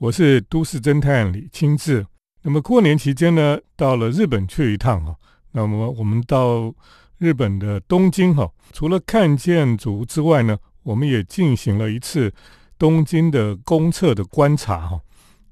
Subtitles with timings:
[0.00, 2.06] 我是都市侦探李清志。
[2.40, 5.14] 那么过年期间呢，到了日本去一趟哈。
[5.52, 6.74] 那么我们到
[7.18, 12.32] 日本的东京哈，除了看建筑之外呢，我们也进行了一次
[12.78, 14.98] 东京的公厕的观察哈。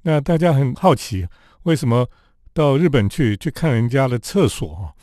[0.00, 1.28] 那大家很好奇，
[1.64, 2.08] 为什么
[2.54, 4.94] 到日本去去看人家的厕所哈？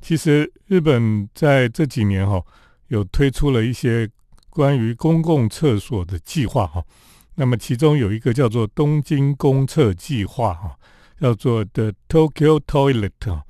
[0.00, 2.40] 其实日本在这几年哈，
[2.86, 4.08] 有推出了一些
[4.48, 6.80] 关于公共厕所的计划哈。
[7.34, 10.76] 那么其中有一个叫做东京公厕计划哈，
[11.20, 13.42] 叫做 The Tokyo Toilet。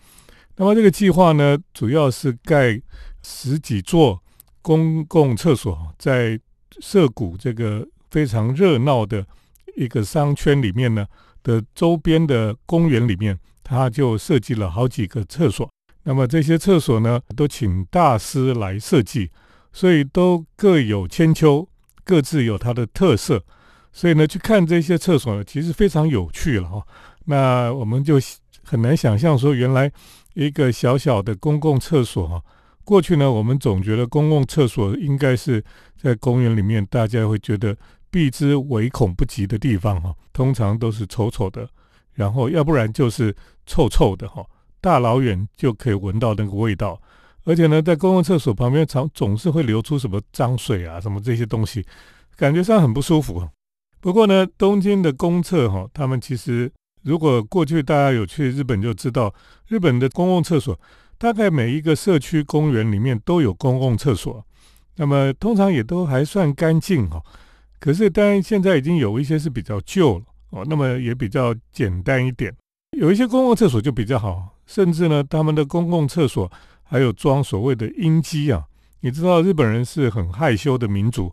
[0.56, 2.80] 那么这个计划呢，主要是盖
[3.22, 4.22] 十几座
[4.60, 6.38] 公共厕所，在
[6.80, 9.26] 涩谷这个非常热闹的
[9.76, 11.06] 一个商圈里面呢
[11.42, 15.68] 的周边的公园里面，它就设计了好几个厕所。
[16.04, 19.30] 那么这些厕所呢，都请大师来设计，
[19.72, 21.68] 所以都各有千秋，
[22.04, 23.44] 各自有它的特色。
[23.92, 26.82] 所以呢，去看这些厕所呢，其实非常有趣了哈。
[27.26, 28.18] 那我们就
[28.64, 29.92] 很难想象说，原来
[30.34, 32.42] 一个小小的公共厕所哈，
[32.84, 35.62] 过去呢，我们总觉得公共厕所应该是
[35.96, 37.76] 在公园里面，大家会觉得
[38.10, 40.14] 避之唯恐不及的地方哈。
[40.32, 41.68] 通常都是丑丑的，
[42.14, 43.34] 然后要不然就是
[43.66, 44.42] 臭臭的哈，
[44.80, 46.98] 大老远就可以闻到那个味道。
[47.44, 51.84] 而且呢，在公共厕所旁边常总是会流出什么脏水啊，什么这些东西，
[52.36, 53.46] 感觉上很不舒服。
[54.02, 56.68] 不过呢，东京的公厕哈，他们其实
[57.04, 59.32] 如果过去大家有去日本就知道，
[59.68, 60.76] 日本的公共厕所
[61.18, 64.44] 大概每一个社区公园里面都有公共厕所，
[64.96, 67.22] 那么通常也都还算干净哈。
[67.78, 72.52] 可是当然现在已经有一些是比较旧了哦，那么也比较简单一点。
[72.98, 76.50] 有一些公共厕所就比较好，甚至呢，他们的公共厕所
[76.82, 78.64] 还有装所谓的音机啊。
[78.98, 81.32] 你知道日本人是很害羞的民族。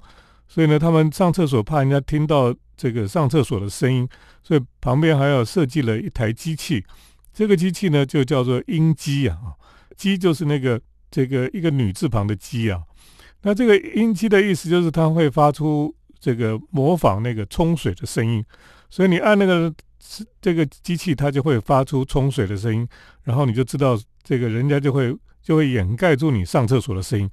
[0.50, 4.10] 所以呢，他们上厕所怕人家听到这个上厕所的声音，
[4.42, 6.84] 所以旁边还要设计了一台机器。
[7.32, 9.38] 这个机器呢，就叫做音机啊，
[9.96, 12.82] 机就是那个这个一个女字旁的机啊。
[13.44, 18.44] 那这个音机的意思就是它会发出这个模仿那个冲水的声音，
[18.90, 19.72] 所以你按那个
[20.42, 22.88] 这个机器，它就会发出冲水的声音，
[23.24, 27.30] 然后你就知道这个人家就会就会掩盖住你上厕所的声音，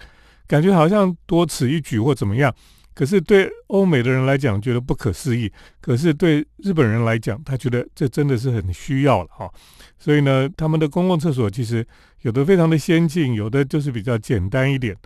[0.47, 2.55] 感觉好像多此一举或怎么样。
[2.96, 5.50] 可是对欧美的人来讲，觉得不可思议；
[5.82, 9.52] 可是对日本人来讲，他觉得这真的是很需要了哈。
[9.98, 11.86] 所以呢，他们的公共厕所其实
[12.22, 14.96] 有的非常的先进，有的就是比较简单一点。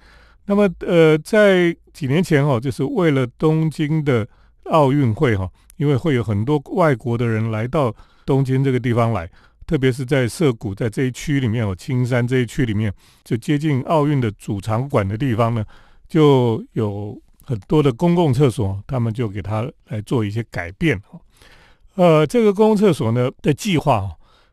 [0.46, 4.24] 那么，呃，在几年前哈，就是为了东京的
[4.66, 7.92] 奥运会哈，因为会有很多外国的人来到
[8.24, 9.28] 东京这个地方来，
[9.66, 15.64] 特别是在涩谷在这一区里面哦，青山这一区里面，就接近奥运的主场馆的地方呢，
[16.08, 17.20] 就有。
[17.50, 20.96] 很多的公共厕所，他们就给他来做一些改变
[21.96, 24.08] 呃，这个公共厕所呢的计划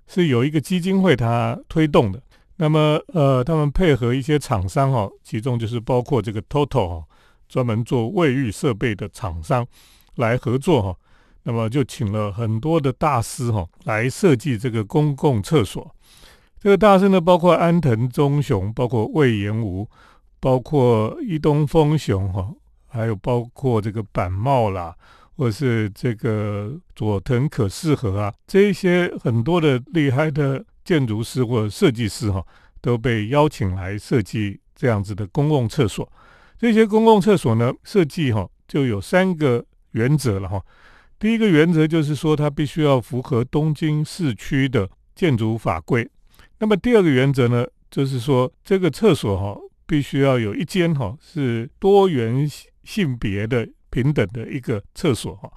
[0.08, 2.20] 是有一个基金会它推动的。
[2.56, 7.04] 那么呃，他们配合一些厂商哈，其中就是包括这个 Total 哈，
[7.48, 9.64] 专门做卫浴设备的厂商
[10.16, 10.96] 来合作哈。
[11.44, 15.96] 那么就请了很多的大师哈来设计这个公共厕所。
[16.60, 19.88] 这个大师呢，包括安藤忠雄，包括魏延武，
[20.40, 22.52] 包括伊东丰雄哈。
[22.98, 24.96] 还有包括这个板茂啦，
[25.38, 32.44] 或是这个佐藤可适合啊，这一些很多的厉害的建筑师或者设计师哈，
[32.82, 36.12] 都被邀请来设计这样子的公共厕所。
[36.58, 40.60] 这些公共厕所呢，设计哈就有三个原则了哈。
[41.20, 46.10] 第一个原则就是说，它必须要符合东京市区的建筑法规。
[46.58, 52.50] 那么第二个原则呢，就是说这个厕所哈，必须要有一间哈是多元。
[52.88, 55.52] 性别的平等的一个厕所哈，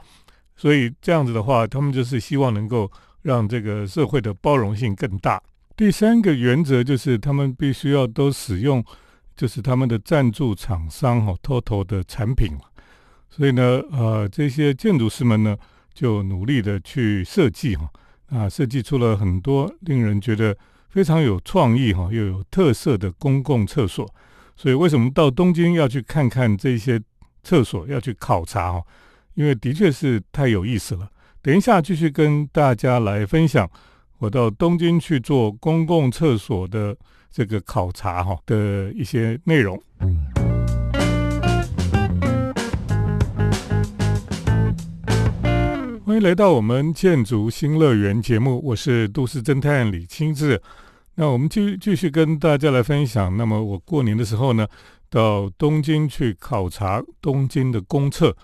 [0.57, 2.91] 所以这样子的话，他们就是希望能够
[3.23, 5.41] 让这个社会的包容性更大。
[5.77, 8.85] 第三个原则就是他们必须要都使用，
[9.37, 12.59] 就是他们的赞助厂商哈，TOTO 的产品。
[13.31, 15.57] 所以呢，呃，这些建筑师们呢，
[15.95, 17.89] 就努力的去设计哈，
[18.31, 20.57] 啊，设计出了很多令人觉得
[20.89, 24.13] 非常有创意哈，又有特色的公共厕所。
[24.57, 27.01] 所以为什么到东京要去看看这些？
[27.43, 28.85] 厕所要去考察哦，
[29.35, 31.09] 因为的确是太有意思了。
[31.43, 33.69] 等一下继续跟大家来分享
[34.19, 36.95] 我到东京去做公共厕所的
[37.31, 39.81] 这个考察哈的一些内容。
[46.05, 50.61] 欢迎来到我们建筑新乐园节目，我是都市侦探李清志。
[51.15, 53.37] 那我们继继续跟大家来分享。
[53.37, 54.67] 那么我过年的时候呢？
[55.11, 58.35] 到东京去考察东京的公厕，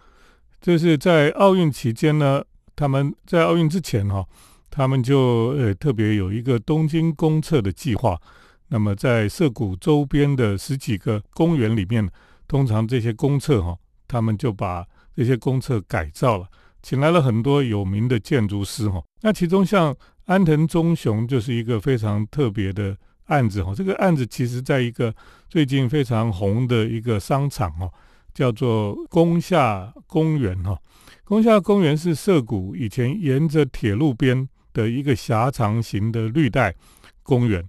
[0.60, 4.26] 这是在奥运期间呢，他们在奥运之前哈，
[4.68, 8.20] 他们就呃特别有一个东京公厕的计划。
[8.68, 12.10] 那么在涩谷周边的十几个公园里面，
[12.48, 13.78] 通常这些公厕哈，
[14.08, 14.84] 他们就把
[15.14, 16.48] 这些公厕改造了，
[16.82, 19.00] 请来了很多有名的建筑师哈。
[19.20, 22.96] 那其中像安藤忠雄就是一个非常特别的
[23.26, 23.72] 案子哈。
[23.74, 25.14] 这个案子其实在一个
[25.48, 27.92] 最近非常红的一个商场哦，
[28.34, 30.78] 叫做宫下公园哈。
[31.24, 36.74] 宫下公园是涩谷以前沿着铁路边的一个狭长型的绿带
[37.22, 37.62] 公园。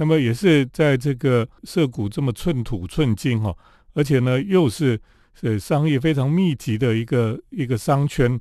[0.00, 3.52] 那么也是在这个涩谷这么寸土寸金哈，
[3.94, 5.00] 而且呢又是
[5.40, 8.38] 呃商业非常密集的一个一个商圈，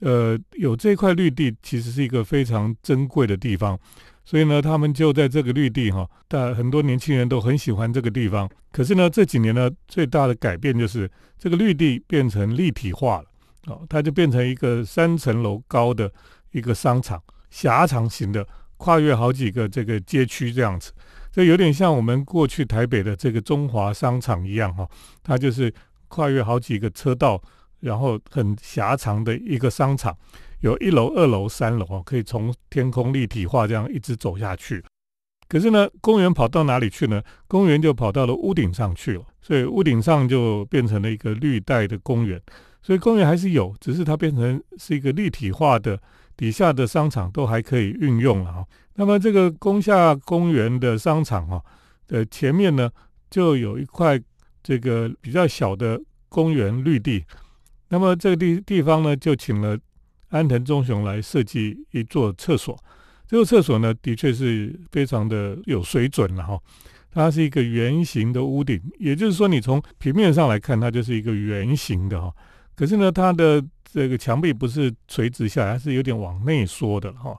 [0.00, 3.78] 呃有这块绿地其实是一个非常珍贵的地方，
[4.28, 8.46] 所以呢他们就在这个绿地哈，但很多年轻人都很喜欢这个地方。
[8.70, 13.24] 可是呢这几年呢最大的改变就是这个绿地变成立体化了，
[13.68, 16.12] 哦，它就变成一个三层楼高的
[16.50, 18.46] 一个商场，狭长型的。
[18.80, 20.92] 跨越好几个这个街区这样子，
[21.32, 24.88] 这有点像我们过去台北的这个中华商场一样哈，
[25.20, 25.74] 它就是
[26.06, 27.42] 跨越好几个车道，
[27.80, 30.16] 然后很狭长的一个商场，
[30.60, 34.84] 有一楼、二楼、三楼哦，可以从天空立体化这样一直走下去。
[35.48, 37.22] 可是呢，公园跑到哪里去呢？
[37.46, 42.40] 公园就跑到了屋顶上去了，所以屋顶上就变成了一个绿带的公园。
[42.82, 46.00] 所以公园还是有，只是它变成是一个立体化的。
[46.36, 48.64] 底下的商场都还可以运用了哈。
[48.94, 51.60] 那么这个宫下公园的商场哈
[52.06, 52.88] 的前面呢，
[53.28, 54.16] 就有一块
[54.62, 57.24] 这个比较小的公园绿地。
[57.88, 59.76] 那么这个地地方呢，就请了
[60.28, 62.78] 安藤忠雄来设计一座厕所。
[63.26, 66.58] 这个厕所呢，的确是非常的有水准了哈。
[67.10, 72.32] 它是一个圆形的屋顶，也就是说，你从平面上来看，它就是一个圆形的哈。
[72.74, 77.36] 可是呢，它的这个墙壁不是垂直下来，是有点往内缩的哈，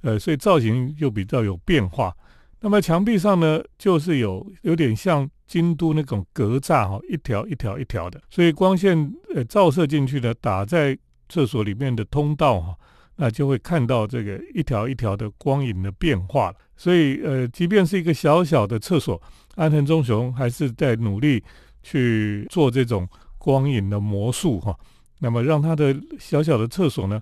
[0.00, 2.12] 呃，所以造型又比较有变化。
[2.60, 10.98] 那么墙壁上呢，就是有有点像京都那种格栅哈，一条一条一条的，所以光线呃照射进去的，打在
[11.32, 12.76] 厕所里面的通道哈，
[13.16, 19.20] 那就会看到这个一条一条的光影的变化所以呃，即便是一个小小的厕所，
[19.54, 21.42] 安藤忠雄还是在努力
[21.82, 23.08] 去做这种。
[23.44, 24.72] 光影的魔术哈，
[25.18, 27.20] 那么让他的小小的厕所呢，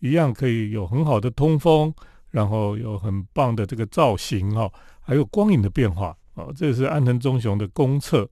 [0.00, 1.90] 一样可以有很好的通风，
[2.30, 4.70] 然后有很棒的这个造型哈，
[5.00, 8.28] 还有光影的变化啊，这是安藤忠雄的公厕。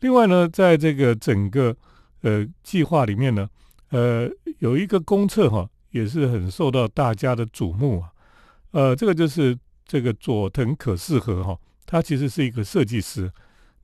[0.00, 1.74] 另外呢，在这个整个
[2.20, 3.48] 呃计划里面呢，
[3.94, 8.10] 呃，有一个公厕哈，也是很受到大家的瞩目啊。
[8.72, 9.56] 呃，这个就是
[9.86, 11.56] 这个佐藤可士和哈，
[11.86, 13.30] 他其实是一个设计师，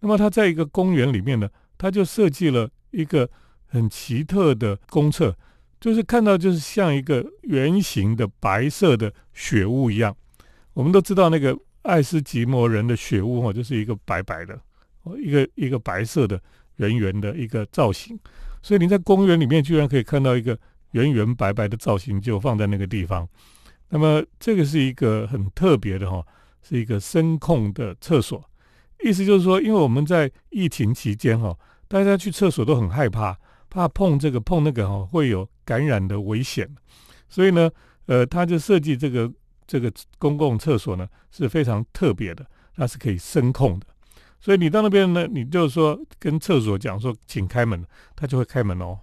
[0.00, 1.48] 那么他在一个公园里面呢。
[1.78, 3.26] 他就设计了一个
[3.64, 5.34] 很奇特的公厕，
[5.80, 10.14] 就是看到就是像一个圆形的白色的雪屋一样。
[10.74, 14.60] 我们都知道那个爱斯基摩人的雪屋哈，就是一个白白的，
[15.04, 16.38] 哦，一个一个白色的
[16.76, 18.18] 圆圆的一个造型。
[18.62, 20.58] 所以你在公园里面居然可以看到一个
[20.92, 23.28] 圆圆白白的造型，就放在那个地方。
[23.88, 26.24] 那么这个是一个很特别的哈，
[26.62, 28.42] 是一个声控的厕所。
[29.02, 31.56] 意思就是说，因为我们在疫情期间哈。
[31.88, 33.36] 大家去厕所都很害怕，
[33.68, 36.68] 怕碰这个碰那个哈，会有感染的危险。
[37.28, 37.68] 所以呢，
[38.06, 39.28] 呃，他就设计这个
[39.66, 42.46] 这个公共厕所呢是非常特别的，
[42.76, 43.86] 它是可以声控的。
[44.40, 47.84] 所以你到那边呢，你就说跟厕所讲说，请开门，
[48.16, 48.98] 它就会开门哦。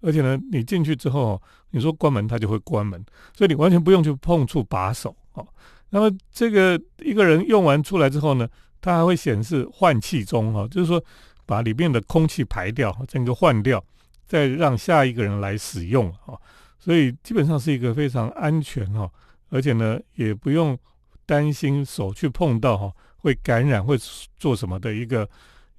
[0.00, 1.40] 而且呢，你进去之后，
[1.70, 3.04] 你说关门，它就会关门。
[3.34, 5.46] 所以你完全不用去碰触把手哦。
[5.90, 8.48] 那么这个一个人用完出来之后呢，
[8.80, 11.02] 它还会显示换气中哈，就是说。
[11.48, 13.80] 把里面的空气排掉，整个换掉，
[14.26, 16.34] 再让下一个人来使用啊，
[16.76, 19.08] 所以基本上是一个非常安全哈，
[19.50, 20.76] 而且呢也不用
[21.24, 22.92] 担心手去碰到哈
[23.26, 23.98] 会感染会
[24.36, 25.28] 做什么的一个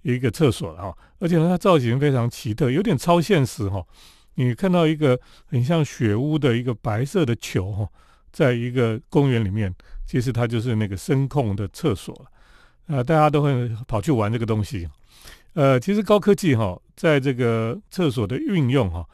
[0.02, 3.82] 一个厕所啊，而且它造型非常奇特，有点超现实哈。
[4.36, 7.88] 你看到一个很像雪屋的一个白色的球哈，
[8.34, 9.74] 在一个公园里面，
[10.06, 14.86] 其实它就是那个声控的厕所了啊，大家都会跑去玩这个东西。
[15.54, 19.06] 呃，其实高科技哈，在这个厕所的运用哈，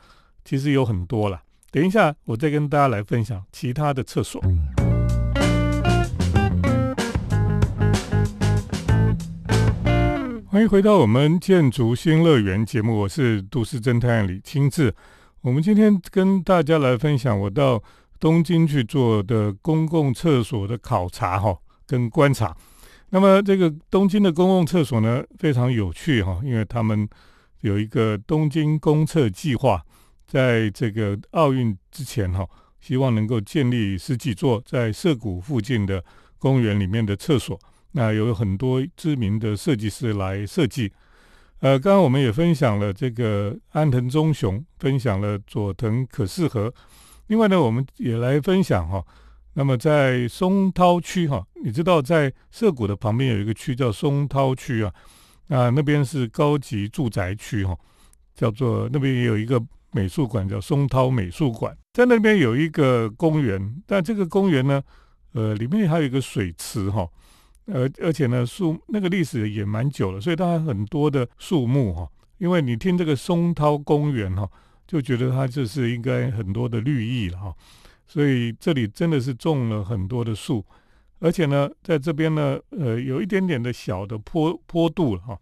[0.43, 1.39] 其实有很多了。
[1.69, 4.41] 等一下，我再跟大家来分享其他的厕所。
[10.53, 14.93] 欢迎回到我们建筑新乐园节目，我是都市侦探李清志。
[15.41, 17.81] 我们今天跟大家来分享我到
[18.19, 21.57] 东京去做的公共厕所的考察哈，
[21.87, 22.55] 跟观察。
[23.09, 27.09] 那么这个东京的公共厕所呢，非常有趣哈，因为他们
[27.61, 29.81] 有一个东京公厕计划，
[30.27, 32.47] 在这个奥运之前哈，
[32.79, 36.05] 希望能够建立十几座在涩谷附近的
[36.37, 37.59] 公园里面的厕所。
[37.93, 40.91] 那有很多知名的设计师来设计。
[41.59, 46.73] 呃，刚刚我们也分享了这个安藤忠雄，分享了佐藤可士和。
[47.27, 49.01] 另外呢，我们也来分享哈。
[49.53, 54.93] 那么在松涛区哈，你知道在涩谷的旁边有一个区叫松涛区啊，
[55.47, 57.77] 那那边是高级住宅区哈，
[58.35, 64.81] 叫做那边也有一个美术馆叫松涛美术馆，在那边有一个公园，但这个公园呢，
[65.33, 67.07] 呃，里面还有一个水池哈，
[67.65, 74.49] 而而且呢树那个历史也蛮久了，所以它很多的树木哈，因为你听这个松涛公园哈，
[74.85, 77.53] 就觉得它就是应该很多的绿意了哈。
[78.05, 80.63] 所以这里真的是种了很多的树，
[81.19, 85.39] 而且呢，在这边呢，呃，有一点点的小的坡坡度了哈。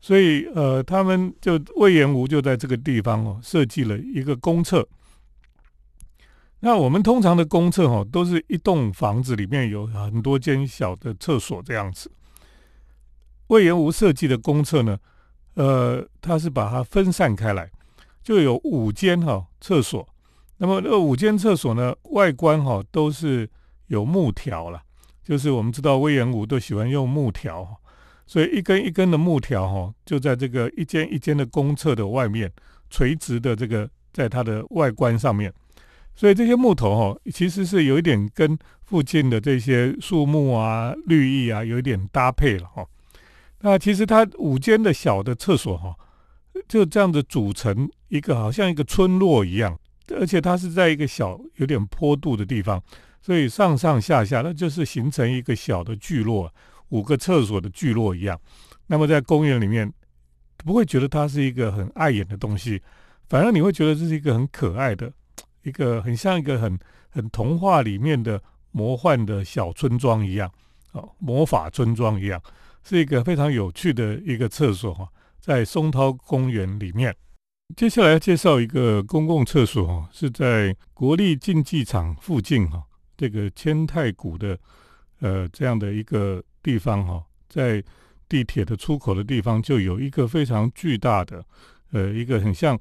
[0.00, 4.88] 所以呃，他们就魏延吴就在这个地方哦，设计了一个公厕。
[6.60, 12.10] 那我们通常的公厕哈，都是一栋房子里面有很多间小的厕所这样子。
[13.46, 14.98] 魏延吴设计的公厕呢，
[15.54, 17.70] 呃，他是把它分散开来，
[18.22, 20.06] 就有五间哈厕所。
[20.56, 23.48] 那么那五间厕所呢，外观哈都是
[23.86, 24.82] 有木条了，
[25.22, 27.80] 就是我们知道魏延武都喜欢用木条，
[28.26, 32.52] 所以一根一根的木条哈，就在这个一间一间的公厕的外面，
[32.90, 35.54] 垂直的这个在它的外观上面，
[36.18, 42.84] 所以这些木头哈，其实是有一点跟附近的这些树木啊、绿意啊有一点搭配了哈。
[43.60, 45.94] 那其实它五间的小的厕所哈，
[46.66, 49.78] 就这样子组成一个好像一个村落一样。
[50.16, 52.82] 而且它是在一个小有点坡度的地方，
[53.20, 56.52] 所以上上下下，那就是形成一个小的聚落，
[56.88, 58.40] 五个厕所的聚落一样。
[58.88, 59.92] 那么在公园里面，
[60.56, 62.82] 不会觉得它是一个很碍眼的东西，
[63.28, 65.12] 反而你会觉得这是一个很可爱的，
[65.62, 66.78] 一个很像一个很
[67.10, 70.50] 很童话里面的魔幻的小村庄一样，
[70.92, 72.40] 哦，魔法村庄一样，
[72.84, 75.08] 是一个非常有趣的一个厕所哈，
[75.40, 77.14] 在松涛公园里面。
[77.76, 82.82] 接下来介绍一个公共厕所哈，是在国立竞技场附近哈，
[83.16, 84.58] 这个千太谷的
[85.20, 87.84] 呃这样的一个地方哈，在
[88.26, 91.44] 地铁的出口的地方就有一个非常巨大的
[91.92, 92.78] 呃一个很像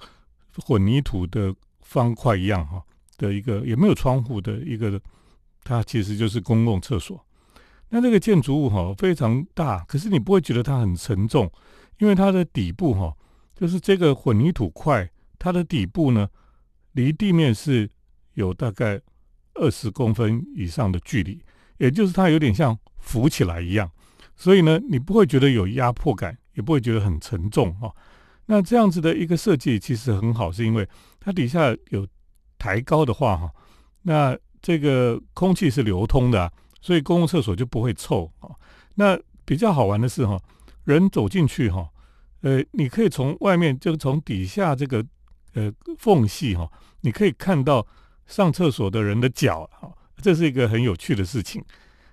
[0.56, 1.54] 混凝土的
[1.88, 2.84] 方块一样哈
[3.18, 5.02] 的一个也没有窗户的一个，
[5.64, 7.26] 它其实就是公共厕所。
[7.90, 11.50] 那这个建筑物哈非常大，可是你不会觉得它很沉重，
[12.00, 13.16] 因为它的底部哈。
[13.56, 16.30] 就是这个混凝土块，它的底部呢，
[16.92, 17.90] 离地面是
[18.34, 19.02] 有大概
[19.56, 21.42] 二十公分以上的距离，
[21.78, 23.90] 也就是它有点像浮起来一样，
[24.36, 27.92] 所以呢，你不会觉得有压迫感，也不会觉得很沉重哈。
[28.48, 30.88] 那这样子的一个设计其实很好，是因为
[31.20, 32.08] 它底下有
[32.58, 33.52] 抬高的话哈，
[34.02, 36.52] 那这个空气是流通的，
[36.82, 38.50] 所以公共厕所就不会臭啊。
[38.96, 40.42] 那比较好玩的是哈，
[40.86, 41.88] 人走进去哈。
[42.42, 45.06] 呃，你可以从外面就从底下这个
[45.54, 46.70] 呃缝隙哈，
[47.02, 47.86] 你可以看到
[48.26, 51.64] 上厕所的人的脚哈，这是一个很有趣的事情。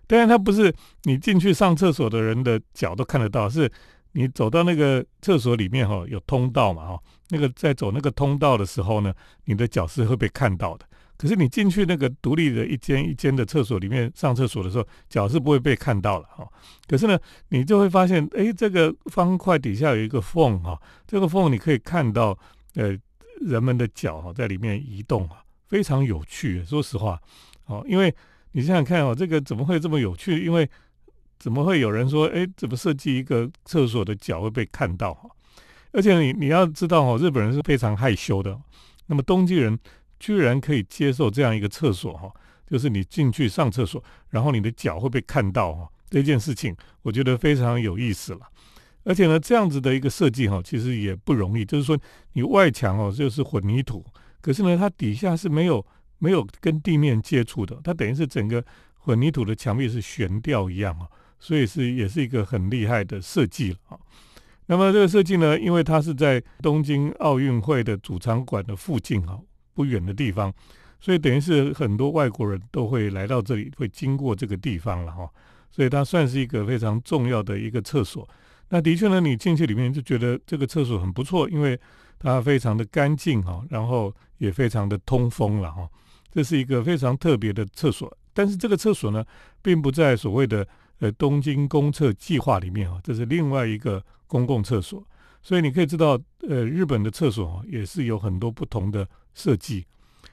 [0.06, 0.74] 当然，它不是
[1.04, 3.70] 你进去上厕所的人的脚都看得到，是
[4.14, 9.12] 你走到那个厕所里面哈，有通道嘛哈，那个在走那个通道的时候呢，
[9.44, 10.86] 你的脚是会被看到的。
[11.16, 16.46] 可是你进去那个独立的一间一间的厕所里面上厕所的时候，脚是不会被看到了哈。
[16.88, 17.18] 可是呢，
[17.48, 22.36] 你就会发现，哎，这个方块底下有一个缝哈，这个缝你可以看到，
[22.74, 22.96] 呃，
[23.40, 26.64] 人们的脚哈在里面移动啊，非常有趣。
[26.64, 27.20] 说实话，
[27.66, 28.12] 哦，因为
[28.50, 30.44] 你想想看哦，这个怎么会这么有趣？
[30.44, 30.68] 因为
[31.44, 35.28] 怎么会有人说，哎，怎么设计一个厕所的脚会被看到哈？
[35.92, 38.58] 而且你你要知道哦，日本人是非常害羞的，
[39.08, 39.78] 那么东京人。
[40.20, 42.32] 居然可以接受这样一个厕所哈，
[42.66, 48.40] 就是你进去上厕所，然后你的脚会被看到哈，这件事情我觉得非常有意思了。
[49.02, 51.64] 而且呢，这样子的一个设计哈，其实也不容易。
[51.64, 51.98] 就是说，
[52.32, 54.02] 你外墙哦就是混凝土，
[54.40, 55.84] 可是呢，它底下是没有
[56.18, 58.64] 没有跟地面接触的，它等于是整个
[58.96, 61.06] 混凝土的墙壁是悬吊一样啊，
[61.38, 63.98] 所以是也是一个很厉害的设计了啊。
[64.66, 69.38] 那么这个设计呢，因为它是在东京奥运会的主场馆的附近哈。
[69.76, 70.54] 不远的地方，
[71.00, 75.28] 所以等于是很多外国人都会来到这里，会经过这个地方了哈。
[75.68, 78.24] 所以它算是一个非常重要的一个厕所。
[78.68, 81.76] 那的确呢，你进去里面就觉得这个厕所很不错，因为
[82.20, 85.88] 它非常的干净哈，然后也非常的通风了哈。
[86.30, 88.16] 这是一个非常特别的厕所。
[88.32, 89.24] 但是这个厕所呢，
[89.60, 90.64] 并不在所谓的
[91.00, 95.06] 呃东京公厕计划里面啊，这是另外一个公共厕所。
[95.42, 99.06] 所以你可以知道，呃，日本的厕所也是有很多不同的。
[99.36, 99.84] 设计。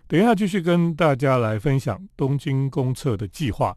[0.07, 3.75] 等一下继续跟大家来分享东京公厕的计划。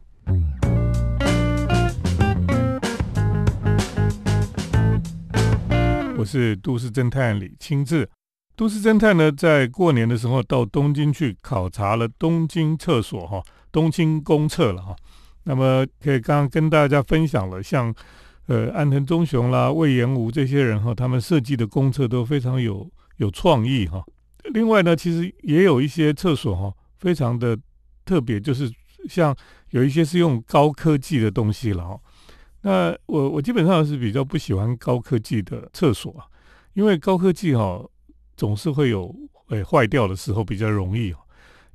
[6.18, 8.06] 我是都市侦探李清志。
[8.54, 14.94] 都市侦探呢，在过年的时候到东京去考察了东京厕所哈，东京公厕了哈。
[15.44, 17.94] 那么可以刚刚跟大家分享了，像
[18.46, 24.04] 呃安藤忠雄啦、魏延武这些人哈，他们设计的公厕都非常有有创意哈。
[24.52, 27.58] 另外呢，其实也有一些厕所哈，非常的
[28.04, 28.70] 特别，就是
[29.08, 29.34] 像
[29.70, 31.98] 有一些是用高科技的东西了哈。
[32.62, 36.24] 那我我基本上是比较不喜欢高科技的厕所啊，
[36.72, 37.82] 因为高科技哈
[38.36, 39.14] 总是会有
[39.48, 41.08] 诶坏掉的时候比较容易，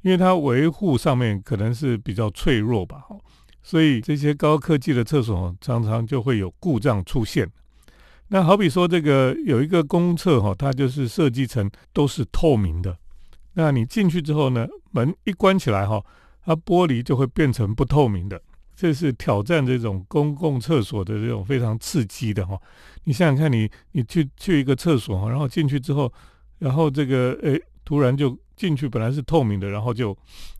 [0.01, 3.15] 因为它维护上面可能是比较脆弱吧哈，
[3.61, 7.49] 所以这些高科技的厕所常常就会有故障出现。
[8.29, 12.95] 那好比说，这个有一个公厕哈，它就是设计成都是透明的。
[13.53, 15.99] 那你进去之后呢，门一关起来哈，
[16.45, 18.39] 它玻璃就会变成不透明的。
[18.75, 22.57] 这是挑战这种公共厕所的这种非常刺激的哈。
[23.03, 26.11] 你想想看，你你去去一个厕所哈，然后进去之后，
[26.59, 30.15] 然后这个诶，突然就进去本来是透明的，然后就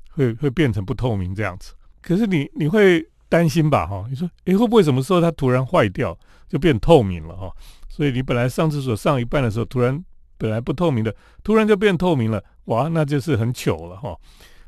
[0.09, 1.73] 会会变成不透明这样子。
[2.01, 4.05] 可是你你会担心吧哈？
[4.09, 6.17] 你说诶，会不会什么时候它突然坏掉？
[6.47, 7.53] 就变透明了哈，
[7.87, 10.03] 所以你本来上厕所上一半的时候，突然
[10.35, 14.17] 本来不透明的，突然就变透明了，哇，那就是很糗了哈。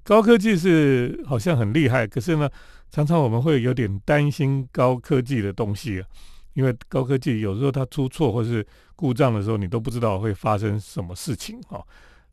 [0.03, 2.47] 高科技是好像很厉害，可是呢，
[2.91, 6.07] 常常我们会有点担心高科技的东西啊，
[6.53, 8.63] 因为高科技有时候它出错或是
[8.95, 11.83] 故障的时候，你都不知道会发生什么事情哈。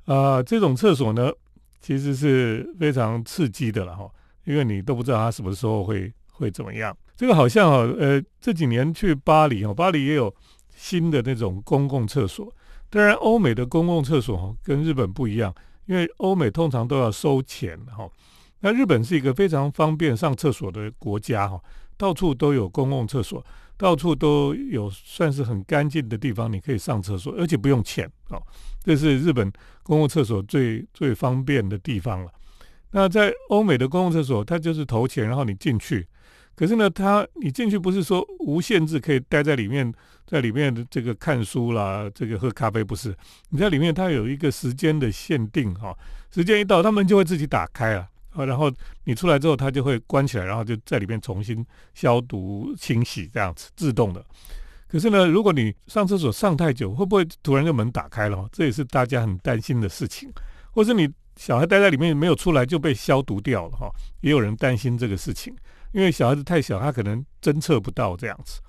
[0.04, 1.32] 啊，这种厕所呢，
[1.80, 4.06] 其实是非常刺激的了哈，
[4.48, 6.96] 因为你都不知道他什么时候会会怎么样。
[7.14, 10.34] 这个好像哦，呃，这几年去巴黎哦，巴黎也有
[10.74, 12.50] 新的那种公共厕所。
[12.88, 18.08] 当然，欧美的公共厕所跟日本不一样，因为欧美通常都要收钱哈。
[18.60, 21.60] 那日本是一个非常方便上厕所的国家哈，
[21.98, 23.44] 到处都有公共厕所，
[23.76, 28.42] 到处都有算是很干净的地方，你可以上厕所，而且不用钱哦。
[28.82, 32.32] 这是日本公共厕所最最方便的地方了。
[32.90, 36.06] 那在欧美的公共厕所，它就是投钱，然后你进去。
[36.54, 39.92] 可是呢，它你进去不是说无限制可以待在里面，
[40.26, 43.14] 在里面的这个看书啦，这个喝咖啡不是？
[43.50, 45.96] 你在里面它有一个时间的限定哈，
[46.34, 48.72] 时间一到，他们就会自己打开了啊，然后
[49.04, 54.24] 你出来之后，它就会关起来，然后就在里面重新消毒清洗这样子自动的。
[54.88, 58.48] 可是呢，如果你上厕所上太久，会不会突然就门打开了？
[58.50, 60.28] 这也是大家很担心的事情。
[60.72, 63.88] 或是你小孩待在里面没有出来就被消毒掉了哈，
[64.22, 65.54] 也有人担心这个事情。
[65.92, 68.60] 因为小孩子太小，他可能侦测不到这样子。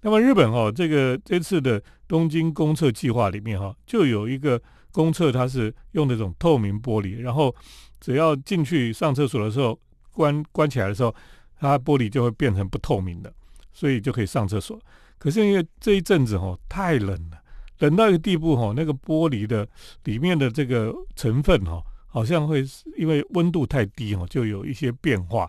[0.00, 7.54] 那么日本哈，这个这次的东京公厕计划里面哈，就有一个公厕，它是用那种透明玻璃，然后
[8.00, 9.78] 只要进去上厕所的时候，
[10.12, 11.14] 关关起来的时候，
[11.58, 13.32] 它玻璃就会变成不透明的，
[13.72, 14.78] 所以就可以上厕所。
[15.18, 17.38] 可是因为这一阵子哈太冷了，
[17.78, 19.66] 冷到一个地步哈，那个玻璃的
[20.04, 21.82] 里面的这个成分哈，
[22.18, 22.64] 好像会
[22.96, 25.48] 因为温度太低哈，就有一些变化。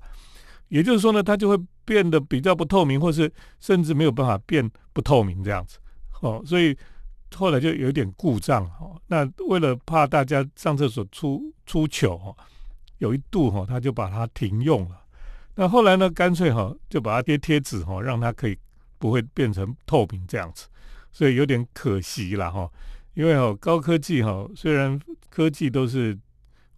[0.68, 5.80] 也就是说呢，它就会变得比较不透明，或是甚至没有办法变不透明这样子，
[6.22, 6.78] 哦，所以
[7.34, 9.02] 后来就有点故障哦。
[9.08, 12.38] 那为了怕大家上厕所出出糗哦，
[13.00, 15.02] 有一度哈，他就把它停用了。
[15.56, 18.56] 那后来呢，干脆哈就把它贴贴纸哈，让它可以
[19.00, 20.68] 不会变成透明这样子，
[21.12, 22.70] 所以有点可惜了哈。
[23.16, 25.00] 因为哦，高科技哈，虽然
[25.32, 26.16] 科技都是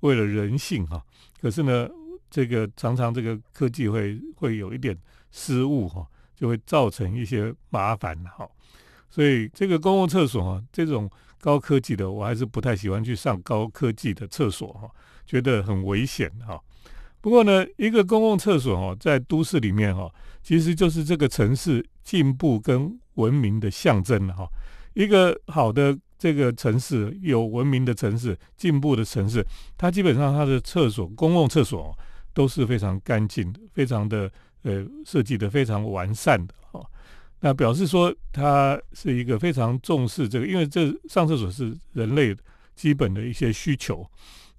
[0.02, 1.04] 为了人性哈，
[1.42, 1.90] 可是呢。
[2.34, 4.98] 这个常常这个科技会会有一点
[5.32, 8.50] 失误哈，就会造成一些麻烦哈。
[9.10, 11.12] 所以这个公共厕所哈，这种
[11.42, 14.90] 高科技的，我还是不太喜欢去上高科技的厕所哈，
[15.26, 16.58] 觉得很危险哈。
[17.20, 20.10] 不过呢，一个公共厕所哈，在都市里面哈，
[20.42, 24.48] 其实就是这个城市进步跟文明的象征哈。
[24.94, 29.44] 一个好的这个城市，有文明的城市，进步的城市，
[29.76, 31.98] 它基本上它的厕所，公共厕所。
[32.34, 34.32] 都是非常干净的，非常的
[34.64, 36.82] 呃设计的非常完善的哈。
[37.42, 42.34] 那表示说，它是一个非常重视这个，因为这上厕所是人类
[42.74, 44.10] 基本的一些需求。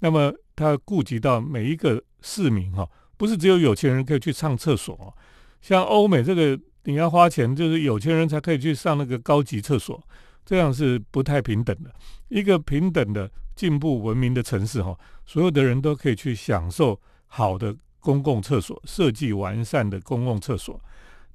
[0.01, 5.16] 那么，它顾及到每一个市民哈，不是只有有钱人可以去上厕所。
[5.62, 9.98] 像欧美这个，你要花钱，就是有钱人才可以去上那个高级厕所，
[10.44, 11.90] 这样是不太平等的。
[12.28, 17.00] 一个平等的进步文明的城市哈，所有的人都可以去享受。
[17.35, 20.78] 好的公共厕所，设计完善的公共厕所，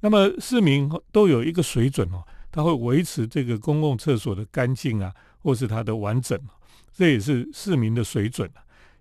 [0.02, 6.39] 那么市民都有一个水准哦，他会维持这个公共厕所的干净啊，或是它的完整，
[6.93, 8.48] 这也是市民的水准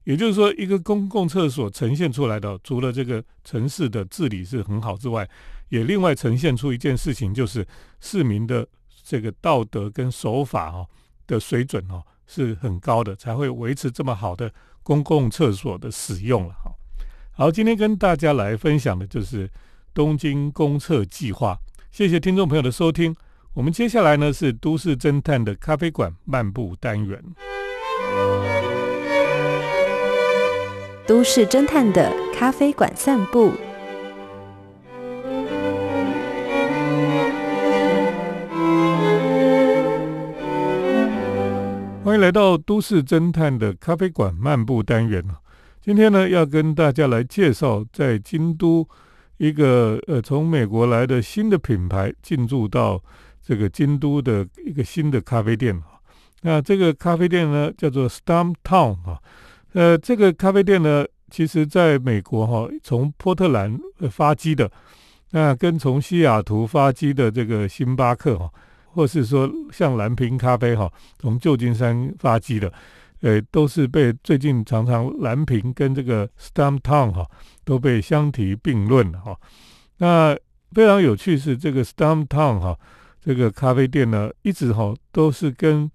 [0.04, 5.28] 也就是说，一个公共厕所呈现出来的，除了这个城市的治理是很好之外，
[5.68, 7.66] 也另外呈现出一件事情，就是
[8.00, 8.66] 市民的
[9.06, 10.88] 这个道德跟守法哦
[11.28, 16.72] 的水准哦是很高的，才会维持这么好的公共厕所的使用了哈。
[17.32, 19.48] 好，今天跟大家来分享的就是
[19.94, 21.56] 东京公厕计划。
[21.92, 23.14] 谢谢听众朋友的收听。
[23.54, 27.22] 我们接下来呢是都市侦探的咖啡馆漫步单元。
[31.06, 33.52] 都市侦探的咖啡馆散步。
[42.06, 45.20] 欢迎来到都市侦探的咖啡馆漫步单元
[45.82, 48.88] 今天呢，要跟大家来介绍在京都
[49.38, 53.02] 一个呃从美国来的新的品牌进驻到
[53.42, 55.82] 这个京都的一个新的咖啡店
[56.42, 59.18] 那这个咖啡店呢，叫做 Stump Town 啊。
[59.72, 63.76] 呃，这个咖啡店呢，其实在美国哈，从波特兰
[64.08, 64.70] 发机的，
[65.32, 68.48] 那跟从西雅图发机的这个星巴克哈，
[68.96, 72.72] 或是说像蓝瓶咖啡哈，从旧金山发机的，
[73.20, 77.24] 呃，都是被最近常常蓝瓶跟这个 Stump Town 哈，
[77.64, 79.38] 都被相提并论哈。
[79.98, 80.34] 那
[80.72, 82.78] 非常有趣是这个 Stump Town 哈，
[83.20, 85.90] 这个咖啡店呢，一直哈都是跟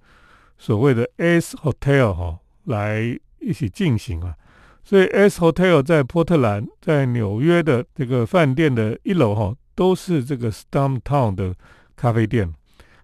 [0.59, 3.19] 所谓的 S Hotel 哈来。
[3.43, 4.35] 一起进行啊，
[4.83, 11.55] 所以 S Hotel 在波特兰，在纽约的这个饭店的一楼哈，都是这个 Stump Town 的
[11.95, 12.53] 咖啡店。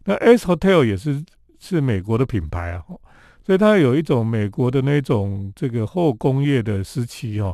[0.07, 1.21] 那 S Hotel 也是
[1.59, 2.83] 是美国的品牌啊，
[3.45, 7.51] 所以它有一种美国的那种这个后工业的时期哈，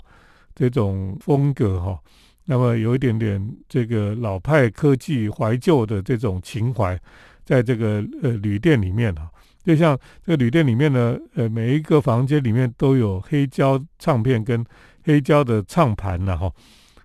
[0.54, 2.00] 这种风格哈，
[2.46, 6.96] 那么有一点点这个老派科技怀旧的这种情怀，
[7.44, 9.28] 在这个呃旅店里面啊。
[9.64, 14.64] 就像这个旅店里面呢，呃，每一个房间里面都有黑胶唱片跟
[15.06, 16.52] 黑胶的唱盘了哈。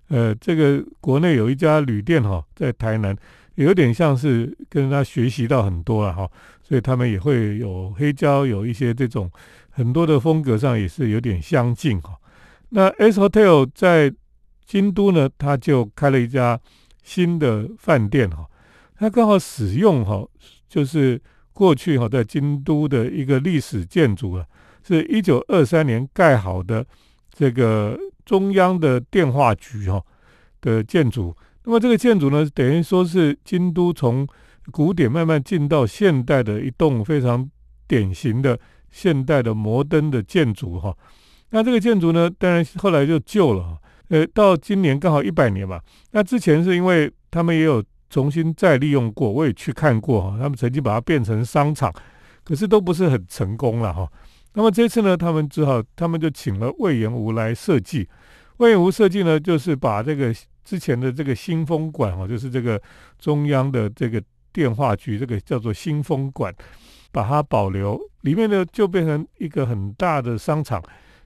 [0.08, 3.16] 呃，这个国内有一家旅店哈，在台南，
[3.64, 6.30] 有点像是跟他学习到很多了哈，
[6.62, 9.30] 所以他们也会有黑胶，有一些这种
[9.70, 12.16] 很多的风格上也是有点相近哈。
[12.70, 14.12] 那 S Hotel 在
[14.64, 16.58] 京都呢，他就开了一家
[17.02, 18.46] 新的饭店哈，
[18.96, 20.26] 他刚好使用哈，
[20.68, 21.20] 就是。
[21.58, 24.46] 过去哈，在京都的一个历史建筑啊，
[24.86, 26.86] 是一九二三年盖好的
[27.32, 30.00] 这个中央的电话局哈
[30.60, 31.36] 的建筑。
[31.68, 34.26] 那么这个建筑呢，等于说是京都从
[34.70, 37.46] 古典慢慢进到现代的一栋非常
[37.86, 38.58] 典型的
[38.90, 40.96] 现代的摩登的建筑哈。
[41.50, 43.76] 那这个建筑呢，当然后来就旧了，
[44.08, 45.78] 呃，到今年刚好一百年嘛。
[46.12, 47.84] 那之前是因为他们也有。
[48.10, 50.38] 重新再利用过，我也去看过哈。
[50.40, 51.92] 他们曾经把它变成商场，
[52.42, 54.10] 可是都不是很成功了哈。
[54.54, 58.08] 那么这次呢，他们只好，他们就请了魏延吴来设计。
[58.56, 60.34] 魏延吴设计呢，就是把这个
[60.68, 62.78] 之前的这个新风馆哦，就是这个
[63.18, 66.54] 中央的这个电话局，这个叫做新风馆，
[67.10, 67.98] 把它保留。
[68.20, 70.82] 里面呢，就变成一个很大的商场，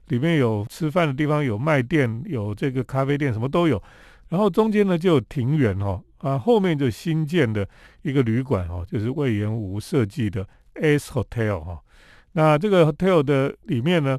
[0.07, 3.83] 里面有吃饭的地方，有卖店，有这个咖啡店，什么都有。
[4.29, 6.01] 然后中间呢，就有庭园哦。
[6.19, 7.67] 啊，后面就新建的
[8.01, 11.81] 一个旅馆哦，就是魏延吴设计的 S Hotel 哈。
[12.31, 14.17] 那这个 hotel 的里面呢，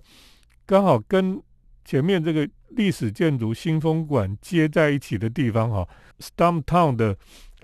[0.66, 1.40] 刚好跟
[1.84, 5.86] 前面这个历史建筑新风馆接在一起的地方哈
[6.18, 7.16] ，Stump Town 的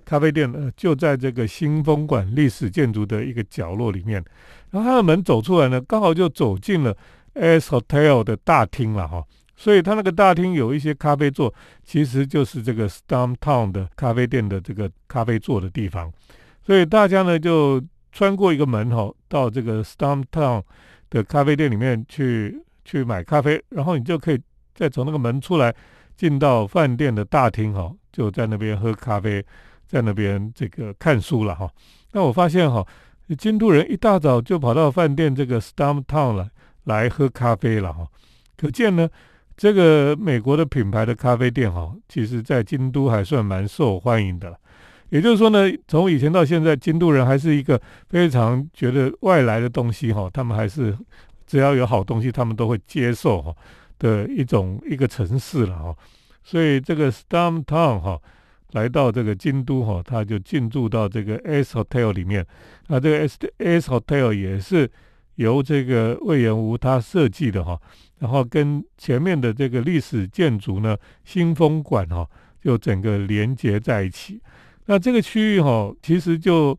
[0.05, 4.25] 咖啡店呢，就在这个新风馆历史建筑的一个角落里面。
[4.71, 6.97] 然后它的门走出来呢，刚好就走进了
[7.35, 9.25] S Hotel 的大厅了哈。
[9.57, 11.53] 所以它那个大厅有一些咖啡座，
[11.85, 16.11] 其实就是这个 Stump Town 的咖啡店的这个咖啡座的地方。
[16.65, 20.63] 所以大家呢就穿过一个门哈，到这个 Stump Town
[21.11, 24.41] 的咖啡店里面去去买咖啡，然后你就可以
[24.75, 25.73] 再从那个门出来，
[26.17, 29.45] 进到饭店的大厅哈，就在那边喝咖啡，
[29.87, 31.71] 在那边这个看书了哈。
[32.13, 32.85] 那我发现哈，
[33.39, 36.51] 京都人一大早就跑到饭店这个 Stump Town 来
[36.85, 38.09] 来喝咖啡了哈，
[38.57, 39.09] 可见呢。
[39.57, 44.59] 这个美国的品牌的咖啡店哈，其实在京都还算蛮受欢迎的。
[45.11, 50.97] 也就是说呢，从以前到现在，京都人还是一个非常觉得外来的东西哈，他们还是
[51.51, 53.53] 只要有好东西，他们都会接受哈
[53.99, 55.97] 的一种一个城市了哈。
[56.45, 58.21] 所以这个 Stump Town 哈
[58.71, 62.47] 来到这个京都哈，他就进驻到这个 S Hotel 里面。
[62.87, 64.89] 那这个 S S Hotel 也是
[65.35, 67.77] 由这个魏延吴他设计的哈。
[68.21, 72.25] 然后跟前面的这个历史建筑呢，新风馆哈，
[72.63, 74.41] 就整个连接在一起。
[74.87, 76.79] 那这个区域哈，其实就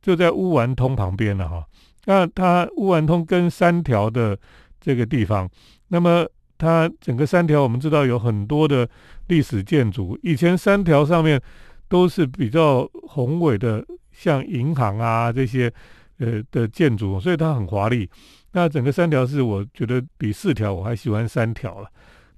[0.00, 1.66] 就在乌丸通旁边了哈。
[2.06, 4.36] 那它乌丸通跟三条的
[4.80, 5.48] 这个地方，
[5.88, 6.26] 那么
[6.58, 8.88] 它整个三条我们知道有很多的
[9.26, 11.40] 历史建筑，以前三条上面
[11.88, 15.72] 都是比较宏伟的，像银行啊这些
[16.18, 18.08] 呃的建筑，所以它很华丽。
[18.52, 21.88] 那整个三条是我觉得比四条我还喜欢三条了，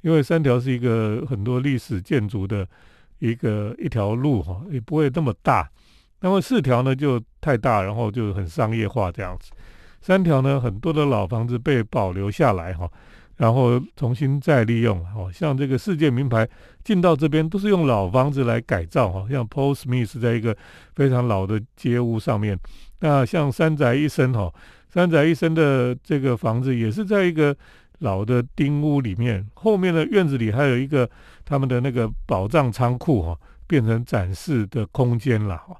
[0.01, 2.67] 因为三条是一个很多历史建筑的
[3.21, 5.71] 一个一条路哈，也不会那么大。
[6.21, 9.53] 那么四条呢就太大，然后就很商业化这样子。
[10.01, 12.91] 三条呢很多的老房子被保留下来哈，
[13.37, 15.31] 然后重新再利用哈。
[15.33, 16.49] 像这个世界名牌
[16.83, 20.57] 进到这边都是用老房子来改造哈，像 Paul Smith 在一个
[20.95, 22.59] 非常老的街屋上面。
[23.01, 24.53] 那像三宅一生哈，
[24.89, 27.57] 三宅一生的这个房子也是在一个
[27.99, 31.09] 老的丁屋里面，后面的院子里还有一个
[31.45, 35.77] 他们的那个宝藏仓库哈，变成展示的空间了哈。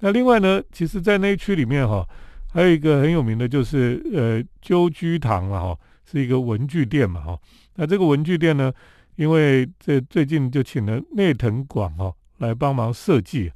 [0.00, 2.06] 那另外呢，其实，在那一区里面哈，
[2.54, 7.36] 还有一个很有名的，就是呃鸠居堂了哈，是一个文具店嘛哈。
[7.74, 8.72] 那这个文具店呢，
[9.16, 13.50] 因为这最近就请了内藤广哈来帮忙设计，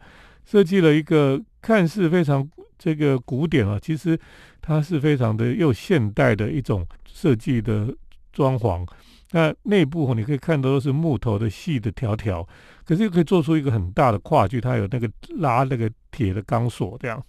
[0.44, 4.18] 设计了一个看似非常这个古典啊，其实
[4.60, 7.94] 它是非常的又现代的一种设计的
[8.32, 8.84] 装潢。
[9.30, 12.44] 那内部你可以看到都是木头的细的条条，
[12.84, 17.22] 可是又可以做出一个很大的跨距，它有那个拉那个铁的钢索这样，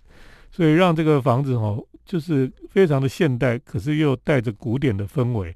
[0.51, 5.55] 所以让这个房子哈就是非常的现代，可是又带着古典的氛围。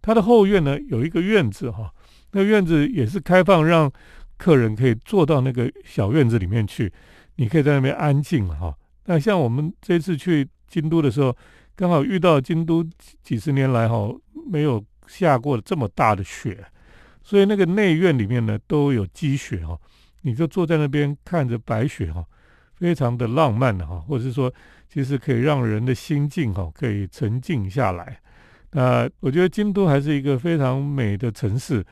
[0.00, 1.92] 它的后院呢有一个院子哈，
[2.32, 3.90] 那院子也是开放，让
[4.36, 6.92] 客人可以坐到那个小院子里面去，
[7.36, 8.74] 你可以在那边安静哈。
[9.06, 11.36] 那像我们这次去京都的时候，
[11.76, 12.84] 刚好遇到京都
[13.22, 14.08] 几十年来哈
[14.50, 14.82] 没有。
[15.08, 16.64] 下过这么大的雪，
[17.22, 19.78] 所以那个内院里面呢都有积雪哈，
[20.22, 22.24] 你就坐在那边看着白雪哈，
[22.82, 24.52] 非常的浪漫哈，或者是说
[24.88, 28.18] 其实可以让人的心境哈可以沉静下来。
[28.72, 31.86] 那我觉得京都还是一个非常美的城市。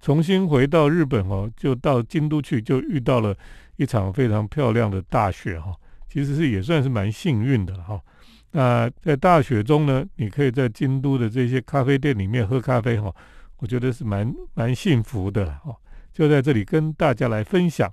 [0.00, 3.36] 重新回到日本哦，就到京都去，就遇到了
[3.74, 5.74] 一场非常漂亮的大雪哈，
[6.08, 8.00] 其实是也算是蛮幸运的哈。
[8.52, 13.12] 那在大雪中呢，你可以在京都的这些咖啡店里面喝咖啡哈，
[13.56, 15.74] 我觉得是蛮蛮幸福的哈。
[16.12, 17.92] 就在这里跟大家来分享，